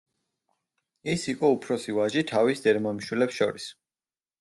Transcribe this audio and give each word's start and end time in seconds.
ის 1.13 1.27
იყო 1.35 1.53
უფროსი 1.57 1.95
ვაჟი 2.01 2.27
თავის 2.35 2.67
დედმამიშვილებს 2.67 3.41
შორის. 3.43 3.75